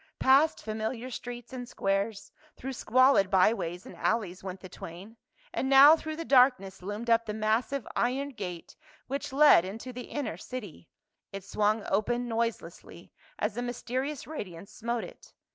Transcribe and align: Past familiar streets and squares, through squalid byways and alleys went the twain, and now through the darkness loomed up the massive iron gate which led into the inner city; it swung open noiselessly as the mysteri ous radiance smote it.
Past 0.17 0.63
familiar 0.63 1.11
streets 1.11 1.53
and 1.53 1.69
squares, 1.69 2.31
through 2.57 2.73
squalid 2.73 3.29
byways 3.29 3.85
and 3.85 3.95
alleys 3.97 4.43
went 4.43 4.59
the 4.61 4.67
twain, 4.67 5.15
and 5.53 5.69
now 5.69 5.95
through 5.95 6.15
the 6.15 6.25
darkness 6.25 6.81
loomed 6.81 7.07
up 7.07 7.27
the 7.27 7.35
massive 7.35 7.85
iron 7.95 8.29
gate 8.29 8.75
which 9.05 9.31
led 9.31 9.63
into 9.63 9.93
the 9.93 10.05
inner 10.09 10.37
city; 10.37 10.89
it 11.31 11.43
swung 11.43 11.85
open 11.85 12.27
noiselessly 12.27 13.13
as 13.37 13.53
the 13.53 13.61
mysteri 13.61 14.11
ous 14.11 14.25
radiance 14.25 14.71
smote 14.71 15.03
it. 15.03 15.35